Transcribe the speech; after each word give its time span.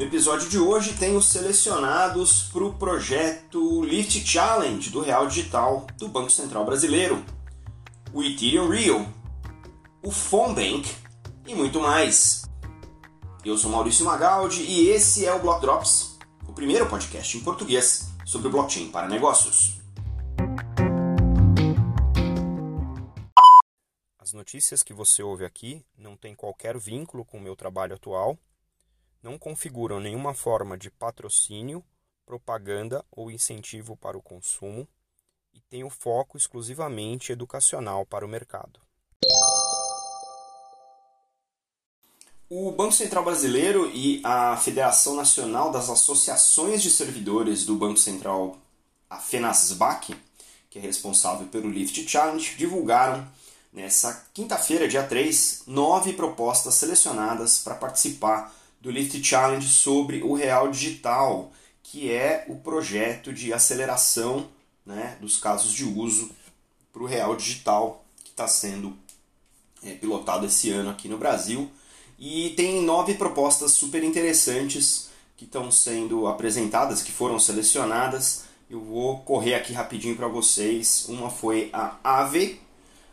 No 0.00 0.06
episódio 0.06 0.48
de 0.48 0.58
hoje 0.58 0.94
tenho 0.94 1.20
selecionados 1.20 2.44
para 2.44 2.64
o 2.64 2.72
projeto 2.72 3.84
Lift 3.84 4.26
Challenge 4.26 4.88
do 4.88 5.02
Real 5.02 5.26
Digital 5.26 5.86
do 5.98 6.08
Banco 6.08 6.30
Central 6.30 6.64
Brasileiro, 6.64 7.22
o 8.10 8.22
Ethereum 8.22 8.66
Real, 8.66 9.06
o 10.02 10.10
Phone 10.10 10.86
e 11.46 11.54
muito 11.54 11.80
mais. 11.80 12.44
Eu 13.44 13.58
sou 13.58 13.70
Maurício 13.70 14.06
Magaldi 14.06 14.62
e 14.62 14.88
esse 14.88 15.26
é 15.26 15.34
o 15.34 15.38
Block 15.38 15.60
Drops, 15.60 16.18
o 16.48 16.54
primeiro 16.54 16.88
podcast 16.88 17.36
em 17.36 17.42
português 17.42 18.08
sobre 18.24 18.48
blockchain 18.48 18.90
para 18.90 19.06
negócios. 19.06 19.82
As 24.18 24.32
notícias 24.32 24.82
que 24.82 24.94
você 24.94 25.22
ouve 25.22 25.44
aqui 25.44 25.84
não 25.94 26.16
têm 26.16 26.34
qualquer 26.34 26.78
vínculo 26.78 27.22
com 27.22 27.36
o 27.36 27.42
meu 27.42 27.54
trabalho 27.54 27.96
atual 27.96 28.38
não 29.22 29.38
configuram 29.38 30.00
nenhuma 30.00 30.34
forma 30.34 30.76
de 30.76 30.90
patrocínio, 30.90 31.84
propaganda 32.24 33.04
ou 33.10 33.30
incentivo 33.30 33.96
para 33.96 34.16
o 34.16 34.22
consumo 34.22 34.86
e 35.52 35.60
têm 35.60 35.84
o 35.84 35.90
foco 35.90 36.36
exclusivamente 36.36 37.32
educacional 37.32 38.06
para 38.06 38.24
o 38.24 38.28
mercado. 38.28 38.80
O 42.48 42.72
Banco 42.72 42.92
Central 42.92 43.24
Brasileiro 43.24 43.88
e 43.94 44.20
a 44.24 44.56
Federação 44.56 45.14
Nacional 45.14 45.70
das 45.70 45.88
Associações 45.88 46.82
de 46.82 46.90
Servidores 46.90 47.64
do 47.64 47.76
Banco 47.76 47.98
Central, 47.98 48.58
a 49.08 49.18
FENASBAC, 49.18 50.16
que 50.68 50.78
é 50.78 50.82
responsável 50.82 51.46
pelo 51.46 51.70
Lift 51.70 52.08
Challenge, 52.08 52.56
divulgaram 52.56 53.26
nessa 53.72 54.28
quinta-feira, 54.34 54.88
dia 54.88 55.04
3, 55.04 55.62
nove 55.66 56.12
propostas 56.12 56.74
selecionadas 56.74 57.58
para 57.58 57.76
participar 57.76 58.52
do 58.80 58.90
Lift 58.90 59.22
Challenge 59.22 59.66
sobre 59.66 60.22
o 60.22 60.32
Real 60.32 60.70
Digital, 60.70 61.52
que 61.82 62.10
é 62.10 62.46
o 62.48 62.56
projeto 62.56 63.32
de 63.32 63.52
aceleração 63.52 64.48
né, 64.86 65.18
dos 65.20 65.36
casos 65.36 65.72
de 65.72 65.84
uso 65.84 66.30
para 66.92 67.02
o 67.02 67.06
Real 67.06 67.36
Digital 67.36 68.04
que 68.24 68.30
está 68.30 68.48
sendo 68.48 68.96
é, 69.82 69.94
pilotado 69.94 70.46
esse 70.46 70.70
ano 70.70 70.90
aqui 70.90 71.08
no 71.08 71.18
Brasil. 71.18 71.70
E 72.18 72.50
tem 72.50 72.82
nove 72.82 73.14
propostas 73.14 73.72
super 73.72 74.02
interessantes 74.02 75.08
que 75.36 75.44
estão 75.44 75.70
sendo 75.70 76.26
apresentadas, 76.26 77.02
que 77.02 77.12
foram 77.12 77.38
selecionadas. 77.38 78.44
Eu 78.68 78.80
vou 78.80 79.20
correr 79.20 79.54
aqui 79.54 79.72
rapidinho 79.72 80.16
para 80.16 80.28
vocês. 80.28 81.06
Uma 81.08 81.30
foi 81.30 81.70
a 81.72 81.96
AVE. 82.04 82.60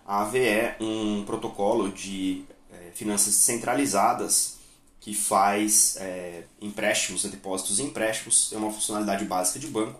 A 0.05 0.21
AVE 0.21 0.39
é 0.39 0.77
um 0.79 1.23
protocolo 1.25 1.89
de 1.89 2.43
é, 2.71 2.91
finanças 2.93 3.33
centralizadas 3.33 4.56
que 5.07 5.13
faz 5.13 5.95
é, 6.01 6.43
empréstimos, 6.61 7.23
né, 7.23 7.29
depósitos 7.29 7.79
e 7.79 7.83
empréstimos, 7.83 8.51
é 8.51 8.57
uma 8.57 8.69
funcionalidade 8.69 9.23
básica 9.23 9.57
de 9.57 9.67
banco 9.67 9.97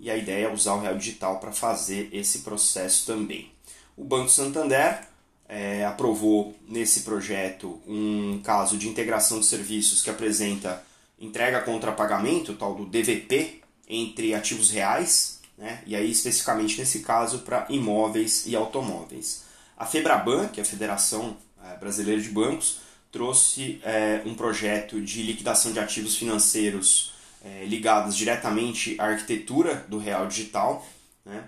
e 0.00 0.10
a 0.10 0.16
ideia 0.16 0.46
é 0.46 0.52
usar 0.52 0.74
o 0.74 0.80
Real 0.80 0.98
Digital 0.98 1.38
para 1.38 1.52
fazer 1.52 2.08
esse 2.12 2.40
processo 2.40 3.06
também. 3.06 3.52
O 3.96 4.02
Banco 4.02 4.28
Santander 4.28 5.02
é, 5.48 5.84
aprovou 5.84 6.56
nesse 6.66 7.02
projeto 7.02 7.80
um 7.86 8.40
caso 8.42 8.76
de 8.76 8.88
integração 8.88 9.38
de 9.38 9.46
serviços 9.46 10.02
que 10.02 10.10
apresenta 10.10 10.82
entrega 11.20 11.60
contra 11.60 11.92
pagamento, 11.92 12.52
tal 12.54 12.74
do 12.74 12.84
DVP, 12.84 13.60
entre 13.88 14.34
ativos 14.34 14.72
reais, 14.72 15.38
né, 15.56 15.84
e 15.86 15.94
aí 15.94 16.10
especificamente 16.10 16.76
nesse 16.80 16.98
caso 16.98 17.42
para 17.42 17.64
imóveis 17.68 18.44
e 18.44 18.56
automóveis. 18.56 19.44
A 19.76 19.86
FEBRABAN, 19.86 20.48
que 20.48 20.58
é 20.58 20.64
a 20.64 20.66
Federação 20.66 21.36
é, 21.64 21.76
Brasileira 21.76 22.20
de 22.20 22.30
Bancos, 22.30 22.87
trouxe 23.18 23.80
é, 23.82 24.22
um 24.24 24.32
projeto 24.32 25.00
de 25.00 25.24
liquidação 25.24 25.72
de 25.72 25.80
ativos 25.80 26.14
financeiros 26.14 27.12
é, 27.44 27.64
ligados 27.64 28.16
diretamente 28.16 28.94
à 28.96 29.06
arquitetura 29.06 29.84
do 29.88 29.98
real 29.98 30.28
digital. 30.28 30.86
Né? 31.24 31.42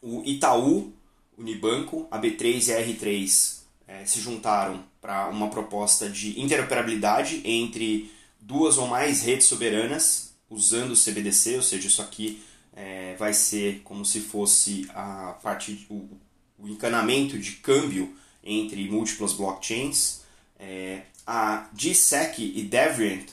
O 0.00 0.22
Itaú, 0.24 0.90
Unibanco, 1.36 2.08
a 2.10 2.18
B3 2.18 2.68
e 2.68 2.72
a 2.72 2.80
R3 2.82 3.58
é, 3.86 4.06
se 4.06 4.22
juntaram 4.22 4.82
para 5.02 5.28
uma 5.28 5.50
proposta 5.50 6.08
de 6.08 6.40
interoperabilidade 6.40 7.42
entre 7.44 8.10
duas 8.40 8.78
ou 8.78 8.86
mais 8.86 9.20
redes 9.20 9.48
soberanas 9.48 10.32
usando 10.48 10.92
o 10.92 10.96
CBDC, 10.96 11.56
ou 11.56 11.62
seja, 11.62 11.88
isso 11.88 12.00
aqui 12.00 12.42
é, 12.72 13.14
vai 13.18 13.34
ser 13.34 13.82
como 13.84 14.02
se 14.02 14.20
fosse 14.20 14.90
a 14.94 15.38
parte, 15.42 15.86
o, 15.90 16.08
o 16.58 16.66
encanamento 16.66 17.38
de 17.38 17.52
câmbio 17.52 18.16
entre 18.42 18.88
múltiplas 18.88 19.34
blockchains. 19.34 20.20
É, 20.60 21.02
a 21.26 21.68
DSEC 21.72 22.52
e 22.54 22.62
Deviant 22.62 23.26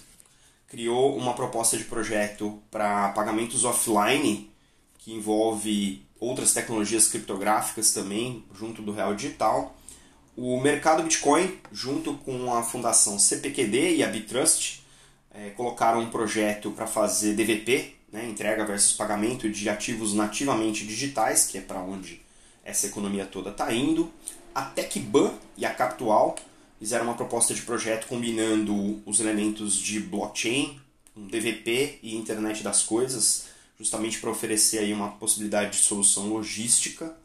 criou 0.68 1.16
uma 1.18 1.34
proposta 1.34 1.78
de 1.78 1.84
projeto 1.84 2.60
para 2.72 3.10
pagamentos 3.10 3.66
offline 3.66 4.50
que 4.98 5.14
envolve 5.14 6.06
outras 6.20 6.54
tecnologias 6.54 7.08
criptográficas 7.08 7.94
também, 7.94 8.44
junto 8.54 8.82
do 8.82 8.92
Real 8.92 9.14
Digital. 9.14 9.76
O 10.36 10.60
mercado 10.60 11.04
Bitcoin, 11.04 11.58
junto 11.72 12.14
com 12.16 12.54
a 12.54 12.64
fundação 12.64 13.18
CPQD 13.18 13.96
e 13.96 14.04
a 14.04 14.08
Bitrust, 14.08 14.82
é, 15.32 15.50
colocaram 15.52 16.00
um 16.00 16.10
projeto 16.10 16.72
para 16.72 16.88
fazer 16.88 17.34
DVP, 17.34 17.96
né, 18.12 18.28
entrega 18.28 18.66
versus 18.66 18.94
pagamento 18.94 19.50
de 19.50 19.70
ativos 19.70 20.14
nativamente 20.14 20.86
digitais, 20.86 21.46
que 21.46 21.58
é 21.58 21.62
para 21.62 21.80
onde 21.80 22.22
essa 22.64 22.88
economia 22.88 23.26
toda 23.26 23.50
está 23.50 23.74
indo. 23.74 24.12
A 24.54 24.64
TechBan 24.64 25.34
e 25.58 25.66
a 25.66 25.74
Capital 25.74 26.36
fizeram 26.80 27.06
uma 27.06 27.16
proposta 27.16 27.54
de 27.54 27.62
projeto 27.62 28.08
combinando 28.08 29.02
os 29.06 29.20
elementos 29.20 29.76
de 29.76 30.00
blockchain, 30.00 30.80
um 31.16 31.28
DVP 31.28 32.00
e 32.04 32.16
internet 32.16 32.64
das 32.64 32.84
coisas, 32.84 33.48
justamente 33.80 34.20
para 34.20 34.30
oferecer 34.30 34.80
aí 34.80 34.94
uma 34.94 35.10
possibilidade 35.10 35.72
de 35.72 35.78
solução 35.78 36.28
logística. 36.28 37.16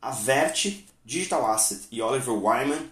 A 0.00 0.10
Vert, 0.10 0.66
Digital 1.04 1.50
Asset 1.50 1.86
e 1.90 2.00
Oliver 2.00 2.34
Wyman 2.34 2.90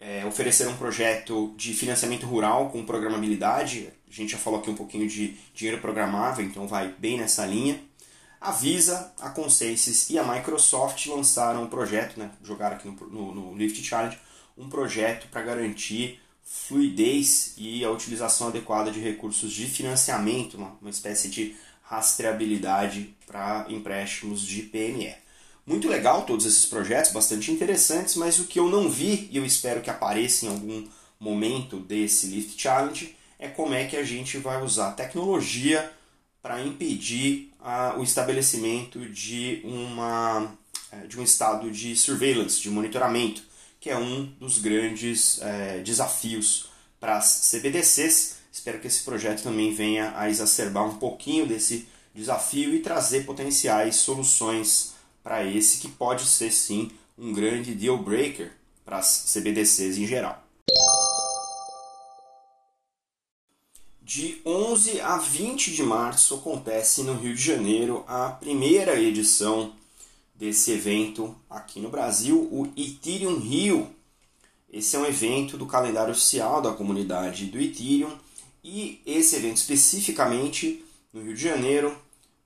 é, 0.00 0.24
ofereceram 0.26 0.72
um 0.72 0.76
projeto 0.76 1.54
de 1.56 1.72
financiamento 1.74 2.26
rural 2.26 2.70
com 2.70 2.84
programabilidade. 2.84 3.88
A 4.08 4.12
gente 4.12 4.32
já 4.32 4.38
falou 4.38 4.60
aqui 4.60 4.70
um 4.70 4.74
pouquinho 4.74 5.08
de 5.08 5.36
dinheiro 5.54 5.80
programável, 5.80 6.44
então 6.44 6.66
vai 6.66 6.94
bem 6.98 7.18
nessa 7.18 7.44
linha. 7.44 7.80
A 8.40 8.52
Visa, 8.52 9.12
a 9.18 9.30
Consensys 9.30 10.10
e 10.10 10.18
a 10.18 10.22
Microsoft 10.22 11.04
lançaram 11.06 11.64
um 11.64 11.66
projeto, 11.66 12.18
né, 12.18 12.30
jogaram 12.42 12.76
aqui 12.76 12.86
no, 12.86 12.94
no, 13.10 13.34
no 13.34 13.56
Lift 13.56 13.82
Challenge, 13.82 14.16
um 14.58 14.68
projeto 14.68 15.28
para 15.28 15.42
garantir 15.42 16.20
fluidez 16.42 17.54
e 17.56 17.84
a 17.84 17.90
utilização 17.90 18.48
adequada 18.48 18.90
de 18.90 19.00
recursos 19.00 19.52
de 19.52 19.66
financiamento, 19.66 20.56
uma, 20.56 20.76
uma 20.80 20.90
espécie 20.90 21.28
de 21.28 21.54
rastreabilidade 21.82 23.14
para 23.26 23.66
empréstimos 23.68 24.42
de 24.42 24.62
PME. 24.62 25.14
Muito 25.66 25.88
legal 25.88 26.22
todos 26.22 26.46
esses 26.46 26.64
projetos, 26.64 27.12
bastante 27.12 27.50
interessantes, 27.50 28.16
mas 28.16 28.38
o 28.38 28.44
que 28.44 28.58
eu 28.58 28.68
não 28.68 28.90
vi 28.90 29.28
e 29.30 29.36
eu 29.36 29.44
espero 29.44 29.82
que 29.82 29.90
apareça 29.90 30.46
em 30.46 30.48
algum 30.48 30.86
momento 31.20 31.78
desse 31.78 32.26
Lift 32.26 32.60
Challenge 32.60 33.14
é 33.38 33.48
como 33.48 33.74
é 33.74 33.84
que 33.84 33.96
a 33.96 34.02
gente 34.02 34.38
vai 34.38 34.62
usar 34.62 34.92
tecnologia 34.92 35.92
para 36.42 36.62
impedir 36.62 37.52
o 37.98 38.02
estabelecimento 38.02 39.00
de, 39.10 39.60
uma, 39.64 40.56
eh, 40.90 41.06
de 41.06 41.18
um 41.18 41.22
estado 41.22 41.70
de 41.70 41.94
surveillance, 41.94 42.62
de 42.62 42.70
monitoramento 42.70 43.42
que 43.80 43.90
é 43.90 43.96
um 43.96 44.26
dos 44.38 44.58
grandes 44.58 45.40
é, 45.40 45.78
desafios 45.80 46.68
para 46.98 47.16
as 47.16 47.50
CBDCs. 47.50 48.36
Espero 48.52 48.80
que 48.80 48.86
esse 48.86 49.04
projeto 49.04 49.42
também 49.42 49.72
venha 49.72 50.12
a 50.16 50.28
exacerbar 50.28 50.84
um 50.84 50.98
pouquinho 50.98 51.46
desse 51.46 51.86
desafio 52.14 52.74
e 52.74 52.80
trazer 52.80 53.24
potenciais 53.24 53.96
soluções 53.96 54.94
para 55.22 55.44
esse 55.44 55.78
que 55.78 55.88
pode 55.88 56.24
ser 56.24 56.50
sim 56.50 56.90
um 57.16 57.32
grande 57.32 57.74
deal 57.74 57.98
breaker 57.98 58.52
para 58.84 58.98
as 58.98 59.32
CBDCs 59.32 59.98
em 59.98 60.06
geral. 60.06 60.42
De 64.00 64.40
11 64.44 65.02
a 65.02 65.18
20 65.18 65.72
de 65.72 65.82
março 65.82 66.34
acontece 66.34 67.02
no 67.02 67.14
Rio 67.14 67.34
de 67.34 67.42
Janeiro 67.42 68.04
a 68.08 68.30
primeira 68.30 68.98
edição 68.98 69.74
desse 70.38 70.70
evento 70.70 71.34
aqui 71.50 71.80
no 71.80 71.90
Brasil, 71.90 72.38
o 72.52 72.72
Ethereum 72.76 73.40
Rio. 73.40 73.90
Esse 74.72 74.94
é 74.94 74.98
um 74.98 75.04
evento 75.04 75.58
do 75.58 75.66
calendário 75.66 76.12
oficial 76.12 76.62
da 76.62 76.72
comunidade 76.72 77.46
do 77.46 77.60
Ethereum 77.60 78.16
e 78.62 79.02
esse 79.04 79.34
evento 79.34 79.56
especificamente 79.56 80.84
no 81.12 81.22
Rio 81.22 81.34
de 81.34 81.42
Janeiro 81.42 81.96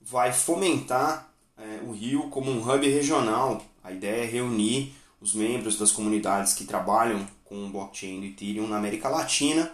vai 0.00 0.32
fomentar 0.32 1.30
é, 1.58 1.80
o 1.84 1.92
Rio 1.92 2.30
como 2.30 2.50
um 2.50 2.62
hub 2.62 2.88
regional. 2.88 3.62
A 3.84 3.92
ideia 3.92 4.24
é 4.24 4.26
reunir 4.26 4.94
os 5.20 5.34
membros 5.34 5.76
das 5.76 5.92
comunidades 5.92 6.54
que 6.54 6.64
trabalham 6.64 7.26
com 7.44 7.66
o 7.66 7.68
blockchain 7.68 8.20
do 8.20 8.26
Ethereum 8.26 8.66
na 8.66 8.78
América 8.78 9.10
Latina. 9.10 9.70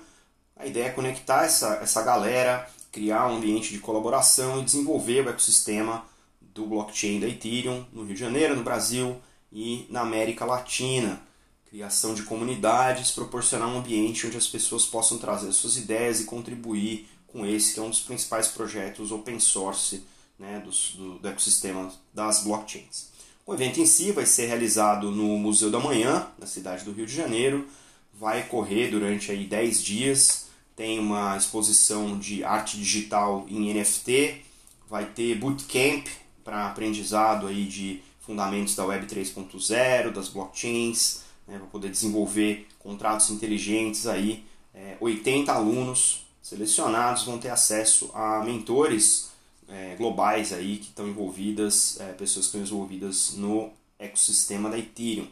A 0.56 0.67
ideia 0.67 0.87
é 0.87 0.91
conectar 0.91 1.44
essa, 1.44 1.76
essa 1.76 2.03
galera, 2.03 2.69
criar 2.91 3.29
um 3.29 3.37
ambiente 3.37 3.73
de 3.73 3.79
colaboração 3.79 4.61
e 4.61 4.65
desenvolver 4.65 5.25
o 5.25 5.31
ecossistema 5.31 6.05
do 6.54 6.66
blockchain 6.66 7.20
da 7.20 7.28
Ethereum 7.28 7.84
no 7.92 8.04
Rio 8.04 8.14
de 8.14 8.20
Janeiro, 8.20 8.56
no 8.56 8.62
Brasil 8.62 9.16
e 9.52 9.86
na 9.88 10.00
América 10.00 10.44
Latina. 10.44 11.20
criação 11.68 12.14
de 12.14 12.22
comunidades, 12.22 13.10
proporcionar 13.10 13.68
um 13.68 13.78
ambiente 13.78 14.26
onde 14.26 14.38
as 14.38 14.46
pessoas 14.46 14.86
possam 14.86 15.18
trazer 15.18 15.52
suas 15.52 15.76
ideias 15.76 16.20
e 16.20 16.24
contribuir 16.24 17.06
com 17.26 17.44
esse 17.44 17.74
que 17.74 17.80
é 17.80 17.82
um 17.82 17.90
dos 17.90 18.00
principais 18.00 18.48
projetos 18.48 19.12
open 19.12 19.38
source 19.38 20.02
né, 20.38 20.62
do, 20.64 20.70
do, 20.96 21.18
do 21.18 21.28
ecossistema 21.28 21.92
das 22.12 22.42
blockchains. 22.42 23.08
O 23.46 23.54
evento 23.54 23.80
em 23.80 23.86
si 23.86 24.12
vai 24.12 24.26
ser 24.26 24.46
realizado 24.46 25.10
no 25.10 25.38
Museu 25.38 25.70
da 25.70 25.78
Manhã, 25.78 26.26
na 26.38 26.46
cidade 26.46 26.84
do 26.84 26.92
Rio 26.92 27.06
de 27.06 27.14
Janeiro, 27.14 27.66
vai 28.12 28.46
correr 28.46 28.88
durante 28.88 29.30
aí 29.30 29.44
10 29.46 29.82
dias, 29.82 30.48
tem 30.76 30.98
uma 30.98 31.36
exposição 31.36 32.18
de 32.18 32.44
arte 32.44 32.76
digital 32.76 33.46
em 33.48 33.72
NFT, 33.72 34.42
vai 34.88 35.06
ter 35.06 35.34
bootcamp 35.36 36.06
para 36.48 36.66
aprendizado 36.66 37.46
aí 37.46 37.66
de 37.66 38.00
fundamentos 38.20 38.74
da 38.74 38.82
Web 38.82 39.06
3.0, 39.06 40.10
das 40.10 40.30
blockchains, 40.30 41.20
né, 41.46 41.58
para 41.58 41.66
poder 41.66 41.90
desenvolver 41.90 42.66
contratos 42.78 43.28
inteligentes 43.28 44.06
aí. 44.06 44.46
É, 44.72 44.96
80 44.98 45.52
alunos 45.52 46.26
selecionados 46.40 47.24
vão 47.24 47.36
ter 47.36 47.50
acesso 47.50 48.10
a 48.14 48.42
mentores 48.42 49.30
é, 49.68 49.94
globais 49.96 50.50
aí 50.50 50.78
que 50.78 50.86
estão 50.86 51.06
envolvidas, 51.06 52.00
é, 52.00 52.14
pessoas 52.14 52.46
que 52.46 52.56
estão 52.56 52.78
envolvidas 52.78 53.34
no 53.34 53.70
ecossistema 53.98 54.70
da 54.70 54.78
Ethereum. 54.78 55.28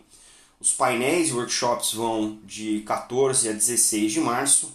Os 0.61 0.75
painéis 0.75 1.31
e 1.31 1.33
workshops 1.33 1.95
vão 1.95 2.39
de 2.45 2.81
14 2.81 3.49
a 3.49 3.53
16 3.53 4.13
de 4.13 4.21
março. 4.21 4.71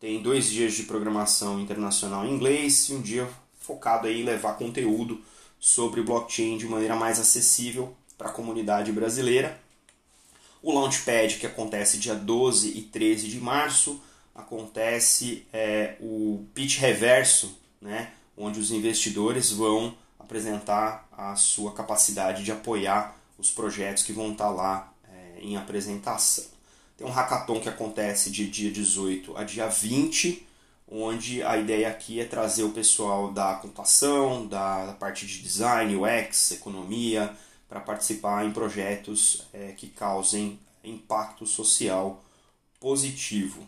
Tem 0.00 0.22
dois 0.22 0.48
dias 0.48 0.72
de 0.72 0.84
programação 0.84 1.60
internacional 1.60 2.24
em 2.24 2.32
inglês 2.32 2.88
e 2.88 2.94
um 2.94 3.02
dia 3.02 3.28
focado 3.60 4.06
aí 4.06 4.22
em 4.22 4.24
levar 4.24 4.54
conteúdo 4.54 5.20
sobre 5.62 6.02
blockchain 6.02 6.58
de 6.58 6.66
maneira 6.66 6.96
mais 6.96 7.20
acessível 7.20 7.94
para 8.18 8.30
a 8.30 8.32
comunidade 8.32 8.90
brasileira. 8.90 9.56
O 10.60 10.72
Launchpad, 10.72 11.38
que 11.38 11.46
acontece 11.46 11.98
dia 11.98 12.16
12 12.16 12.76
e 12.76 12.82
13 12.82 13.28
de 13.28 13.38
março, 13.38 14.02
acontece 14.34 15.46
é, 15.52 15.94
o 16.00 16.44
pitch 16.52 16.78
reverso, 16.78 17.56
né, 17.80 18.10
onde 18.36 18.58
os 18.58 18.72
investidores 18.72 19.52
vão 19.52 19.94
apresentar 20.18 21.08
a 21.12 21.36
sua 21.36 21.72
capacidade 21.72 22.42
de 22.42 22.50
apoiar 22.50 23.16
os 23.38 23.52
projetos 23.52 24.02
que 24.02 24.12
vão 24.12 24.32
estar 24.32 24.50
lá 24.50 24.92
é, 25.08 25.42
em 25.42 25.56
apresentação. 25.56 26.44
Tem 26.96 27.06
um 27.06 27.10
hackathon 27.10 27.60
que 27.60 27.68
acontece 27.68 28.30
de 28.32 28.48
dia 28.48 28.70
18 28.72 29.36
a 29.36 29.44
dia 29.44 29.68
20, 29.68 30.44
onde 30.92 31.42
a 31.42 31.56
ideia 31.56 31.88
aqui 31.88 32.20
é 32.20 32.24
trazer 32.24 32.64
o 32.64 32.70
pessoal 32.70 33.32
da 33.32 33.54
computação, 33.54 34.46
da, 34.46 34.86
da 34.86 34.92
parte 34.92 35.26
de 35.26 35.38
design, 35.38 35.96
UX, 35.96 36.52
economia, 36.52 37.34
para 37.68 37.80
participar 37.80 38.44
em 38.44 38.52
projetos 38.52 39.46
é, 39.54 39.72
que 39.72 39.86
causem 39.88 40.58
impacto 40.84 41.46
social 41.46 42.22
positivo. 42.78 43.66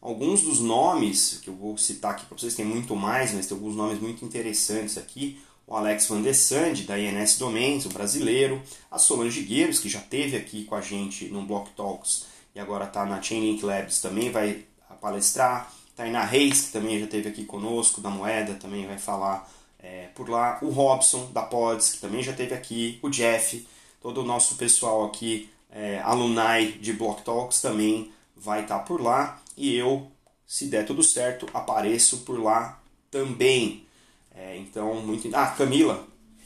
Alguns 0.00 0.42
dos 0.42 0.60
nomes 0.60 1.38
que 1.42 1.48
eu 1.48 1.54
vou 1.54 1.78
citar 1.78 2.12
aqui 2.12 2.26
para 2.26 2.36
vocês, 2.36 2.54
tem 2.54 2.64
muito 2.64 2.96
mais, 2.96 3.32
mas 3.32 3.46
tem 3.46 3.56
alguns 3.56 3.76
nomes 3.76 4.00
muito 4.00 4.24
interessantes 4.24 4.98
aqui. 4.98 5.40
O 5.66 5.74
Alex 5.74 6.08
Van 6.08 6.20
de 6.20 6.34
Sande, 6.34 6.82
da 6.82 6.98
INS 6.98 7.38
Domains, 7.38 7.86
o 7.86 7.88
brasileiro. 7.88 8.60
A 8.90 8.98
Solange 8.98 9.42
Gueiros, 9.42 9.78
que 9.78 9.88
já 9.88 10.00
teve 10.00 10.36
aqui 10.36 10.64
com 10.64 10.74
a 10.74 10.80
gente 10.80 11.26
no 11.28 11.46
Block 11.46 11.70
Talks 11.70 12.26
e 12.54 12.60
agora 12.60 12.84
está 12.84 13.06
na 13.06 13.22
Chainlink 13.22 13.64
Labs, 13.64 14.00
também 14.00 14.30
vai 14.30 14.64
palestrar. 15.00 15.72
Tainá 15.96 16.24
Reis, 16.24 16.66
que 16.66 16.72
também 16.72 16.98
já 16.98 17.04
esteve 17.04 17.28
aqui 17.28 17.44
conosco, 17.44 18.00
da 18.00 18.10
Moeda, 18.10 18.54
também 18.54 18.86
vai 18.86 18.98
falar 18.98 19.48
é, 19.78 20.08
por 20.14 20.28
lá. 20.28 20.58
O 20.62 20.70
Robson, 20.70 21.30
da 21.32 21.42
Pods, 21.42 21.92
que 21.92 22.00
também 22.00 22.22
já 22.22 22.32
esteve 22.32 22.54
aqui. 22.54 22.98
O 23.02 23.08
Jeff, 23.08 23.66
todo 24.00 24.22
o 24.22 24.24
nosso 24.24 24.56
pessoal 24.56 25.04
aqui, 25.04 25.50
é, 25.70 26.00
alumni 26.00 26.72
de 26.80 26.92
Block 26.92 27.22
Talks, 27.22 27.60
também 27.60 28.12
vai 28.36 28.62
estar 28.62 28.78
tá 28.78 28.84
por 28.84 29.00
lá. 29.00 29.40
E 29.56 29.74
eu, 29.74 30.10
se 30.46 30.66
der 30.66 30.84
tudo 30.84 31.02
certo, 31.02 31.46
apareço 31.54 32.18
por 32.18 32.42
lá 32.42 32.80
também. 33.10 33.86
É, 34.34 34.56
então, 34.56 34.94
muito. 34.96 35.30
Ah, 35.34 35.46
Camila. 35.46 36.04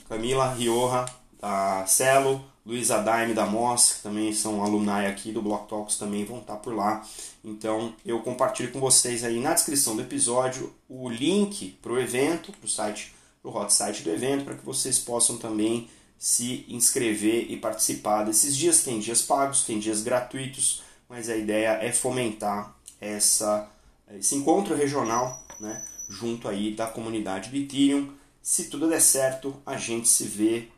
Camila 0.08 0.52
Rioja, 0.52 1.06
da 1.40 1.86
Celo. 1.86 2.44
Luiz 2.68 2.88
Daime 2.88 3.32
da 3.32 3.46
Moss, 3.46 3.94
que 3.94 4.02
também 4.02 4.30
são 4.30 4.62
alumni 4.62 5.06
aqui 5.06 5.32
do 5.32 5.40
Block 5.40 5.66
Talks, 5.66 5.96
também 5.96 6.26
vão 6.26 6.40
estar 6.40 6.56
por 6.56 6.74
lá. 6.74 7.02
Então 7.42 7.94
eu 8.04 8.20
compartilho 8.20 8.70
com 8.70 8.78
vocês 8.78 9.24
aí 9.24 9.40
na 9.40 9.54
descrição 9.54 9.96
do 9.96 10.02
episódio 10.02 10.70
o 10.86 11.08
link 11.08 11.78
para 11.80 11.92
o 11.92 11.98
evento, 11.98 12.52
para 12.52 12.66
o 12.66 12.68
site, 12.68 13.14
para 13.40 13.50
o 13.50 13.56
hot 13.56 13.72
site 13.72 14.02
do 14.02 14.10
evento, 14.10 14.44
para 14.44 14.54
que 14.54 14.66
vocês 14.66 14.98
possam 14.98 15.38
também 15.38 15.88
se 16.18 16.66
inscrever 16.68 17.50
e 17.50 17.56
participar 17.56 18.24
desses 18.24 18.54
dias. 18.54 18.82
Tem 18.82 19.00
dias 19.00 19.22
pagos, 19.22 19.64
tem 19.64 19.78
dias 19.78 20.02
gratuitos, 20.02 20.82
mas 21.08 21.30
a 21.30 21.36
ideia 21.38 21.78
é 21.80 21.90
fomentar 21.90 22.76
essa, 23.00 23.66
esse 24.12 24.34
encontro 24.34 24.76
regional 24.76 25.42
né, 25.58 25.82
junto 26.06 26.46
aí 26.46 26.74
da 26.74 26.86
comunidade 26.86 27.48
do 27.48 27.56
Ethereum. 27.56 28.12
Se 28.42 28.64
tudo 28.64 28.90
der 28.90 29.00
certo, 29.00 29.56
a 29.64 29.78
gente 29.78 30.06
se 30.06 30.24
vê 30.24 30.68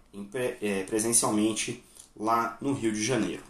presencialmente 0.87 1.83
lá 2.17 2.59
no 2.61 2.73
Rio 2.73 2.93
de 2.93 3.03
Janeiro. 3.03 3.43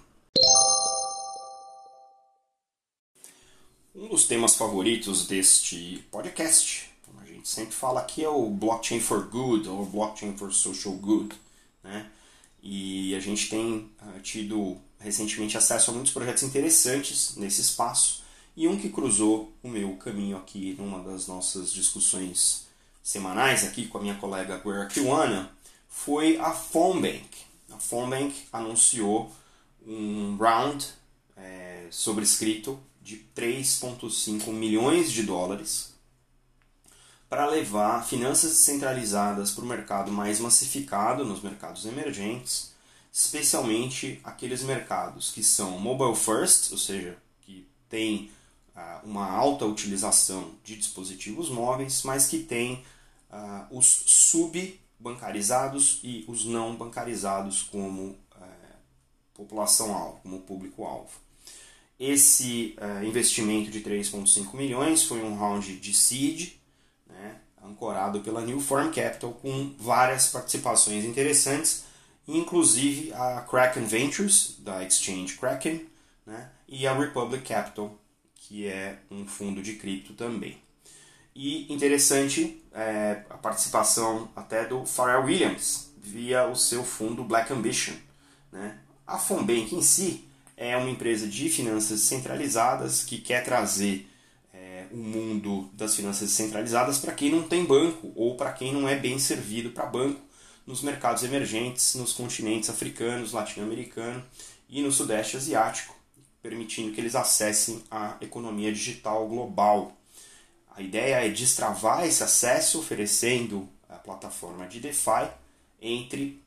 Um 3.94 4.08
dos 4.08 4.24
temas 4.24 4.54
favoritos 4.54 5.26
deste 5.26 6.04
podcast, 6.10 6.90
como 7.04 7.20
a 7.20 7.24
gente 7.24 7.48
sempre 7.48 7.74
fala 7.74 8.00
aqui, 8.00 8.24
é 8.24 8.28
o 8.28 8.48
Blockchain 8.48 9.00
for 9.00 9.28
Good 9.28 9.68
ou 9.68 9.84
Blockchain 9.84 10.36
for 10.36 10.52
Social 10.52 10.94
Good. 10.94 11.34
Né? 11.82 12.08
E 12.62 13.14
a 13.14 13.20
gente 13.20 13.50
tem 13.50 13.90
uh, 14.00 14.20
tido 14.22 14.78
recentemente 14.98 15.56
acesso 15.56 15.90
a 15.90 15.94
muitos 15.94 16.12
projetos 16.12 16.42
interessantes 16.42 17.36
nesse 17.36 17.62
espaço 17.62 18.22
e 18.56 18.68
um 18.68 18.78
que 18.78 18.90
cruzou 18.90 19.52
o 19.62 19.68
meu 19.68 19.96
caminho 19.96 20.36
aqui 20.36 20.76
numa 20.78 21.02
das 21.02 21.26
nossas 21.26 21.72
discussões 21.72 22.66
semanais 23.02 23.64
aqui 23.64 23.86
com 23.86 23.98
a 23.98 24.02
minha 24.02 24.14
colega 24.16 24.58
Guerra 24.58 24.86
Kiwana 24.86 25.50
foi 25.90 26.38
a 26.38 26.52
Phone 26.52 27.22
A 27.70 27.78
Phone 27.78 28.34
anunciou 28.52 29.30
um 29.84 30.36
round 30.36 30.86
é, 31.36 31.88
sobrescrito 31.90 32.80
de 33.02 33.26
3,5 33.34 34.52
milhões 34.52 35.10
de 35.10 35.24
dólares 35.24 35.92
para 37.28 37.46
levar 37.46 38.04
finanças 38.06 38.50
descentralizadas 38.50 39.50
para 39.50 39.64
o 39.64 39.66
mercado 39.66 40.10
mais 40.10 40.40
massificado 40.40 41.24
nos 41.24 41.42
mercados 41.42 41.84
emergentes, 41.86 42.72
especialmente 43.12 44.20
aqueles 44.24 44.62
mercados 44.62 45.30
que 45.30 45.42
são 45.42 45.78
mobile 45.78 46.16
first, 46.16 46.72
ou 46.72 46.78
seja, 46.78 47.16
que 47.42 47.68
têm 47.88 48.30
uh, 48.76 49.06
uma 49.06 49.30
alta 49.30 49.64
utilização 49.64 50.52
de 50.64 50.76
dispositivos 50.76 51.48
móveis, 51.48 52.02
mas 52.02 52.26
que 52.26 52.40
têm 52.40 52.84
uh, 53.30 53.76
os 53.78 53.86
sub 53.86 54.80
bancarizados 55.00 56.00
e 56.04 56.24
os 56.28 56.44
não 56.44 56.76
bancarizados 56.76 57.62
como 57.62 58.16
é, 58.40 58.46
população-alvo, 59.34 60.20
como 60.22 60.40
público-alvo. 60.40 61.10
Esse 61.98 62.74
é, 62.78 63.04
investimento 63.04 63.70
de 63.70 63.80
3,5 63.80 64.54
milhões 64.54 65.04
foi 65.04 65.22
um 65.22 65.36
round 65.36 65.76
de 65.76 65.92
seed, 65.94 66.52
né, 67.06 67.36
ancorado 67.62 68.20
pela 68.20 68.42
New 68.42 68.60
Form 68.60 68.90
Capital, 68.90 69.32
com 69.32 69.74
várias 69.78 70.28
participações 70.28 71.04
interessantes, 71.04 71.84
inclusive 72.26 73.12
a 73.12 73.42
Kraken 73.42 73.84
Ventures, 73.84 74.56
da 74.60 74.84
Exchange 74.84 75.36
Kraken, 75.36 75.86
né, 76.24 76.50
e 76.68 76.86
a 76.86 76.94
Republic 76.94 77.46
Capital, 77.46 77.98
que 78.34 78.66
é 78.66 78.98
um 79.10 79.26
fundo 79.26 79.62
de 79.62 79.74
cripto 79.74 80.14
também. 80.14 80.58
E 81.42 81.72
interessante 81.72 82.62
é, 82.70 83.22
a 83.30 83.38
participação 83.38 84.28
até 84.36 84.66
do 84.66 84.84
Pharrell 84.84 85.24
Williams 85.24 85.90
via 85.96 86.46
o 86.46 86.54
seu 86.54 86.84
fundo 86.84 87.24
Black 87.24 87.50
Ambition. 87.50 87.94
Né? 88.52 88.78
A 89.06 89.16
Fonbank 89.16 89.74
em 89.74 89.80
si 89.80 90.28
é 90.54 90.76
uma 90.76 90.90
empresa 90.90 91.26
de 91.26 91.48
finanças 91.48 92.00
centralizadas 92.00 93.02
que 93.04 93.16
quer 93.16 93.42
trazer 93.42 94.06
é, 94.52 94.84
o 94.92 94.98
mundo 94.98 95.70
das 95.72 95.96
finanças 95.96 96.28
centralizadas 96.28 96.98
para 96.98 97.14
quem 97.14 97.30
não 97.30 97.42
tem 97.42 97.64
banco 97.64 98.12
ou 98.14 98.36
para 98.36 98.52
quem 98.52 98.74
não 98.74 98.86
é 98.86 98.94
bem 98.94 99.18
servido 99.18 99.70
para 99.70 99.86
banco 99.86 100.20
nos 100.66 100.82
mercados 100.82 101.22
emergentes, 101.24 101.94
nos 101.94 102.12
continentes 102.12 102.68
africanos, 102.68 103.32
latino-americano 103.32 104.22
e 104.68 104.82
no 104.82 104.92
sudeste 104.92 105.38
asiático, 105.38 105.96
permitindo 106.42 106.92
que 106.92 107.00
eles 107.00 107.14
acessem 107.14 107.82
a 107.90 108.18
economia 108.20 108.70
digital 108.70 109.26
global. 109.26 109.96
A 110.80 110.82
ideia 110.82 111.26
é 111.26 111.28
destravar 111.28 112.06
esse 112.06 112.22
acesso 112.22 112.78
oferecendo 112.78 113.68
a 113.86 113.96
plataforma 113.96 114.66
de 114.66 114.80
DeFi 114.80 115.30
entre 115.78 116.42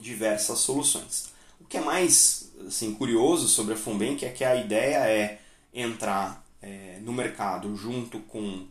diversas 0.00 0.58
soluções. 0.58 1.30
O 1.60 1.64
que 1.64 1.76
é 1.76 1.80
mais 1.80 2.50
assim, 2.66 2.92
curioso 2.92 3.46
sobre 3.46 3.74
a 3.74 3.76
Funbank 3.76 4.24
é 4.24 4.30
que 4.30 4.42
a 4.42 4.56
ideia 4.56 5.08
é 5.08 5.38
entrar 5.72 6.44
é, 6.60 6.98
no 7.02 7.12
mercado 7.12 7.76
junto 7.76 8.18
com 8.18 8.66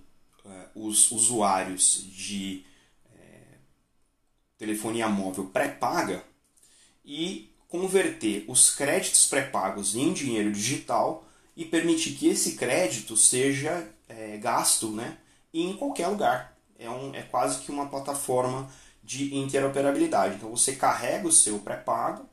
é, 0.45 0.65
os 0.75 1.09
usuários 1.09 2.03
de 2.11 2.65
é, 3.15 3.59
telefonia 4.57 5.07
móvel 5.07 5.45
pré-paga 5.45 6.21
e 7.05 7.49
converter 7.69 8.43
os 8.45 8.69
créditos 8.75 9.25
pré-pagos 9.25 9.95
em 9.95 10.11
dinheiro 10.11 10.51
digital 10.51 11.25
e 11.55 11.63
permitir 11.63 12.11
que 12.15 12.27
esse 12.27 12.57
crédito 12.57 13.15
seja 13.15 13.89
é, 14.17 14.37
gasto 14.37 14.89
né, 14.91 15.17
em 15.53 15.73
qualquer 15.73 16.07
lugar. 16.07 16.57
É, 16.77 16.89
um, 16.89 17.13
é 17.13 17.21
quase 17.21 17.59
que 17.59 17.71
uma 17.71 17.87
plataforma 17.87 18.69
de 19.03 19.35
interoperabilidade. 19.35 20.35
Então 20.35 20.49
você 20.49 20.75
carrega 20.75 21.27
o 21.27 21.31
seu 21.31 21.59
pré-pago, 21.59 22.25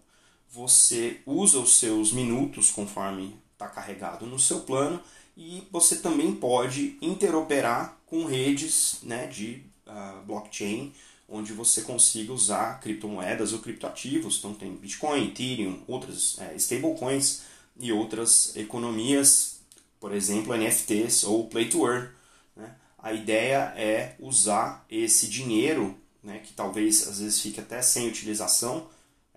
você 0.51 1.21
usa 1.27 1.59
os 1.59 1.77
seus 1.79 2.13
minutos 2.13 2.71
conforme 2.71 3.39
está 3.53 3.67
carregado 3.67 4.25
no 4.25 4.39
seu 4.39 4.61
plano 4.61 5.01
e 5.37 5.67
você 5.71 5.97
também 5.97 6.35
pode 6.35 6.97
interoperar 7.03 7.97
com 8.07 8.25
redes 8.25 8.99
né, 9.03 9.27
de 9.27 9.63
uh, 9.87 10.25
blockchain 10.25 10.93
onde 11.29 11.53
você 11.53 11.83
consiga 11.83 12.33
usar 12.33 12.81
criptomoedas 12.81 13.53
ou 13.53 13.59
criptoativos. 13.59 14.39
Então 14.39 14.55
tem 14.55 14.75
Bitcoin, 14.75 15.29
Ethereum, 15.29 15.83
outras 15.87 16.39
é, 16.39 16.55
stablecoins 16.57 17.43
e 17.79 17.93
outras 17.93 18.57
economias, 18.57 19.58
por 20.01 20.15
exemplo, 20.15 20.57
NFTs 20.57 21.25
ou 21.25 21.49
Play 21.49 21.69
to 21.69 21.87
Earn. 21.87 22.09
Né? 22.57 22.75
A 22.99 23.13
ideia 23.13 23.73
é 23.77 24.15
usar 24.19 24.85
esse 24.91 25.29
dinheiro, 25.29 25.97
né, 26.23 26.41
que 26.41 26.53
talvez 26.53 27.07
às 27.07 27.21
vezes 27.21 27.41
fique 27.41 27.61
até 27.61 27.81
sem 27.83 28.09
utilização 28.09 28.89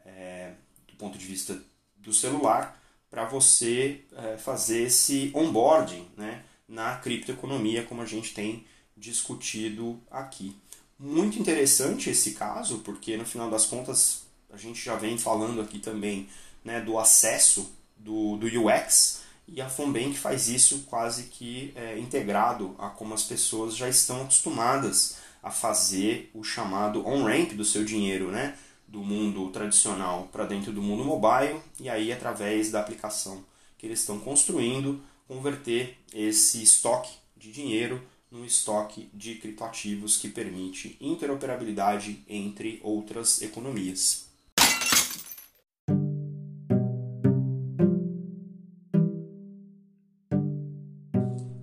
é, 0.05 0.53
do 0.87 0.95
ponto 0.95 1.17
de 1.17 1.25
vista 1.25 1.57
do 1.97 2.13
celular, 2.13 2.79
para 3.09 3.25
você 3.25 4.01
é, 4.15 4.37
fazer 4.37 4.83
esse 4.83 5.31
onboarding 5.35 6.07
né, 6.17 6.43
na 6.67 6.95
criptoeconomia, 6.97 7.83
como 7.83 8.01
a 8.01 8.05
gente 8.05 8.33
tem 8.33 8.65
discutido 8.95 9.99
aqui. 10.09 10.55
Muito 10.97 11.39
interessante 11.39 12.09
esse 12.09 12.31
caso, 12.31 12.79
porque 12.79 13.17
no 13.17 13.25
final 13.25 13.49
das 13.49 13.65
contas 13.65 14.23
a 14.51 14.57
gente 14.57 14.83
já 14.83 14.95
vem 14.95 15.17
falando 15.17 15.61
aqui 15.61 15.79
também 15.79 16.29
né, 16.63 16.79
do 16.79 16.97
acesso 16.97 17.73
do, 17.97 18.37
do 18.37 18.47
UX 18.47 19.20
e 19.53 19.61
a 19.61 19.69
Fonbank 19.69 20.17
faz 20.17 20.47
isso 20.47 20.85
quase 20.89 21.23
que 21.23 21.73
é, 21.75 21.99
integrado 21.99 22.75
a 22.79 22.89
como 22.89 23.13
as 23.13 23.23
pessoas 23.23 23.75
já 23.75 23.89
estão 23.89 24.21
acostumadas 24.21 25.17
a 25.43 25.51
fazer 25.51 26.31
o 26.33 26.43
chamado 26.43 27.05
on-ramp 27.05 27.51
do 27.53 27.65
seu 27.65 27.83
dinheiro, 27.83 28.31
né? 28.31 28.57
do 28.87 28.99
mundo 28.99 29.49
tradicional 29.51 30.27
para 30.31 30.45
dentro 30.45 30.73
do 30.73 30.81
mundo 30.81 31.05
mobile 31.05 31.61
e 31.79 31.89
aí 31.89 32.11
através 32.11 32.71
da 32.71 32.81
aplicação 32.81 33.43
que 33.77 33.85
eles 33.85 34.01
estão 34.01 34.19
construindo 34.19 35.01
converter 35.27 35.97
esse 36.13 36.61
estoque 36.61 37.11
de 37.37 37.51
dinheiro 37.51 38.01
num 38.29 38.43
estoque 38.43 39.09
de 39.13 39.35
criptoativos 39.35 40.17
que 40.17 40.29
permite 40.29 40.97
interoperabilidade 40.99 42.23
entre 42.27 42.79
outras 42.83 43.41
economias. 43.41 44.30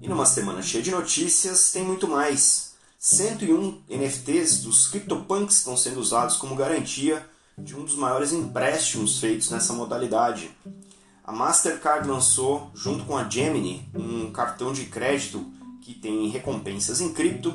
E 0.09 0.11
numa 0.11 0.25
semana 0.25 0.63
cheia 0.63 0.83
de 0.83 0.91
notícias, 0.91 1.71
tem 1.71 1.85
muito 1.85 2.09
mais. 2.09 2.73
101 2.99 3.83
NFTs 3.91 4.63
dos 4.63 4.89
CryptoPunks 4.89 5.59
estão 5.59 5.77
sendo 5.77 6.01
usados 6.01 6.39
como 6.39 6.57
garantia 6.57 7.29
de 7.59 7.77
um 7.77 7.85
dos 7.85 7.95
maiores 7.95 8.33
empréstimos 8.33 9.21
feitos 9.21 9.51
nessa 9.51 9.75
modalidade. 9.75 10.51
A 11.23 11.31
Mastercard 11.31 12.09
lançou, 12.09 12.71
junto 12.75 13.05
com 13.05 13.19
a 13.19 13.29
Gemini, 13.29 13.87
um 13.95 14.33
cartão 14.33 14.73
de 14.73 14.87
crédito 14.87 15.45
que 15.83 15.93
tem 15.93 16.27
recompensas 16.31 17.03
em 17.03 17.13
cripto. 17.13 17.53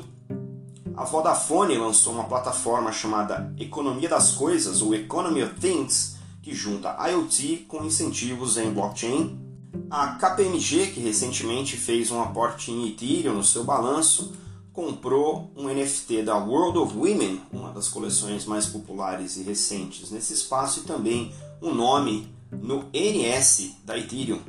A 0.96 1.02
Vodafone 1.02 1.76
lançou 1.76 2.12
uma 2.12 2.28
plataforma 2.28 2.92
chamada 2.92 3.52
Economia 3.58 4.08
das 4.08 4.30
Coisas, 4.30 4.80
ou 4.80 4.94
Economy 4.94 5.42
of 5.42 5.58
Things, 5.58 6.18
que 6.40 6.54
junta 6.54 6.96
IoT 7.08 7.64
com 7.66 7.84
incentivos 7.84 8.56
em 8.56 8.72
blockchain. 8.72 9.44
A 9.90 10.16
KPMG, 10.16 10.88
que 10.88 11.00
recentemente 11.00 11.76
fez 11.76 12.10
um 12.10 12.20
aporte 12.20 12.70
em 12.70 12.88
Ethereum 12.88 13.34
no 13.34 13.44
seu 13.44 13.64
balanço, 13.64 14.32
comprou 14.72 15.52
um 15.56 15.68
NFT 15.68 16.22
da 16.22 16.36
World 16.36 16.78
of 16.78 16.96
Women, 16.96 17.40
uma 17.52 17.70
das 17.70 17.88
coleções 17.88 18.44
mais 18.44 18.66
populares 18.66 19.36
e 19.36 19.42
recentes 19.42 20.10
nesse 20.10 20.32
espaço, 20.32 20.80
e 20.80 20.82
também 20.82 21.32
um 21.62 21.72
nome 21.72 22.28
no 22.50 22.88
NS 22.92 23.76
da 23.84 23.96
Ethereum. 23.96 24.40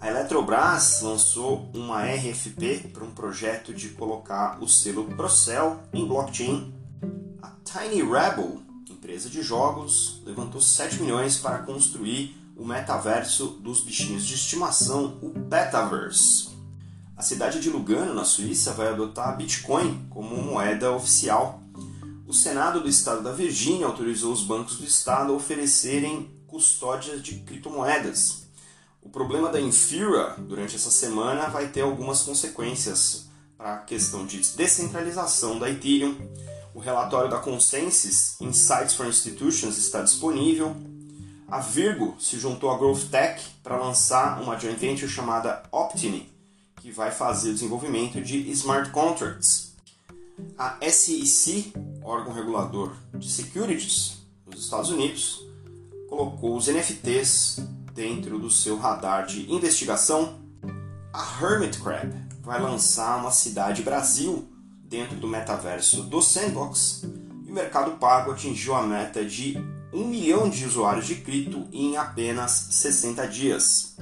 A 0.00 0.08
Eletrobras 0.08 1.02
lançou 1.02 1.68
uma 1.74 2.02
RFP 2.02 2.88
para 2.92 3.04
um 3.04 3.10
projeto 3.10 3.74
de 3.74 3.90
colocar 3.90 4.62
o 4.62 4.68
selo 4.68 5.04
Procel 5.04 5.78
em 5.92 6.06
blockchain. 6.06 6.72
A 7.42 7.52
Tiny 7.64 8.02
Rebel, 8.02 8.62
empresa 8.88 9.28
de 9.28 9.42
jogos, 9.42 10.22
levantou 10.24 10.60
7 10.60 11.02
milhões 11.02 11.36
para 11.36 11.58
construir 11.58 12.39
o 12.60 12.66
metaverso 12.66 13.46
dos 13.62 13.80
bichinhos 13.80 14.26
de 14.26 14.34
estimação, 14.34 15.18
o 15.22 15.30
Betaverse. 15.30 16.50
A 17.16 17.22
cidade 17.22 17.58
de 17.58 17.70
Lugano, 17.70 18.12
na 18.12 18.22
Suíça, 18.22 18.74
vai 18.74 18.88
adotar 18.88 19.34
Bitcoin 19.34 20.06
como 20.10 20.36
moeda 20.36 20.92
oficial. 20.92 21.62
O 22.26 22.34
Senado 22.34 22.82
do 22.82 22.88
estado 22.88 23.22
da 23.22 23.32
Virgínia 23.32 23.86
autorizou 23.86 24.30
os 24.30 24.42
bancos 24.42 24.76
do 24.76 24.84
estado 24.84 25.32
a 25.32 25.36
oferecerem 25.36 26.30
custódias 26.46 27.22
de 27.22 27.36
criptomoedas. 27.36 28.42
O 29.00 29.08
problema 29.08 29.48
da 29.48 29.58
Infura 29.58 30.36
durante 30.38 30.76
essa 30.76 30.90
semana 30.90 31.48
vai 31.48 31.68
ter 31.68 31.80
algumas 31.80 32.20
consequências 32.20 33.30
para 33.56 33.72
a 33.72 33.78
questão 33.78 34.26
de 34.26 34.36
descentralização 34.36 35.58
da 35.58 35.70
Ethereum. 35.70 36.14
O 36.74 36.78
relatório 36.78 37.30
da 37.30 37.38
Consensus 37.38 38.38
Insights 38.38 38.92
for 38.92 39.06
Institutions 39.06 39.78
está 39.78 40.02
disponível. 40.02 40.89
A 41.50 41.58
Virgo 41.58 42.14
se 42.20 42.38
juntou 42.38 42.70
à 42.70 42.78
Growth 42.78 43.10
Tech 43.10 43.42
para 43.60 43.76
lançar 43.76 44.40
uma 44.40 44.56
joint 44.56 44.78
venture 44.78 45.10
chamada 45.10 45.64
Optini, 45.72 46.32
que 46.76 46.92
vai 46.92 47.10
fazer 47.10 47.50
o 47.50 47.54
desenvolvimento 47.54 48.20
de 48.20 48.48
smart 48.52 48.90
contracts. 48.90 49.74
A 50.56 50.78
SEC, 50.88 51.72
órgão 52.04 52.32
regulador 52.32 52.94
de 53.14 53.28
securities 53.28 54.18
dos 54.46 54.62
Estados 54.62 54.90
Unidos, 54.90 55.44
colocou 56.08 56.56
os 56.56 56.68
NFTs 56.68 57.58
dentro 57.94 58.38
do 58.38 58.48
seu 58.48 58.76
radar 58.76 59.26
de 59.26 59.52
investigação, 59.52 60.38
a 61.12 61.42
Hermit 61.42 61.80
Crab 61.80 62.14
vai 62.42 62.60
lançar 62.60 63.18
uma 63.18 63.32
cidade 63.32 63.82
Brasil 63.82 64.48
dentro 64.84 65.16
do 65.16 65.26
metaverso 65.26 66.04
do 66.04 66.22
Sandbox 66.22 67.04
e 67.44 67.50
o 67.50 67.54
mercado 67.54 67.98
pago 67.98 68.30
atingiu 68.30 68.76
a 68.76 68.82
meta 68.84 69.24
de 69.24 69.58
1 69.92 70.06
milhão 70.06 70.48
de 70.48 70.64
usuários 70.64 71.06
de 71.06 71.16
cripto 71.16 71.66
em 71.72 71.96
apenas 71.96 72.50
60 72.52 73.26
dias. 73.26 73.96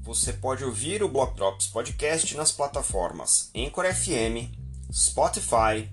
Você 0.00 0.32
pode 0.32 0.64
ouvir 0.64 1.02
o 1.02 1.08
Block 1.08 1.36
Drops 1.36 1.68
Podcast 1.68 2.36
nas 2.36 2.50
plataformas 2.52 3.50
Anchor 3.56 3.84
FM, 3.94 4.52
Spotify, 4.92 5.88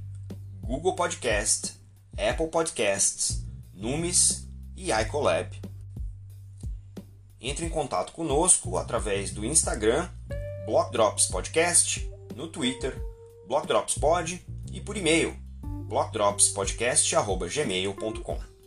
Google 0.61 0.95
Podcast, 0.95 1.73
Apple 2.17 2.47
Podcasts, 2.47 3.45
Numis 3.73 4.47
e 4.75 4.91
iColab. 4.91 5.55
Entre 7.39 7.65
em 7.65 7.69
contato 7.69 8.11
conosco 8.11 8.77
através 8.77 9.31
do 9.31 9.45
Instagram, 9.45 10.09
Block 10.69 10.91
Drops 10.91 11.25
Podcast, 11.25 12.07
no 12.35 12.47
Twitter, 12.47 12.95
Block 13.47 13.65
Drops 13.65 13.97
Pod 13.97 14.39
e 14.71 14.79
por 14.79 14.95
e-mail, 14.95 15.35
blockdropspodcast.gmail.com. 15.87 18.58